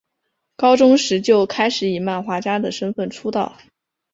[0.55, 3.55] 高中时就开始以漫画家的身份出道。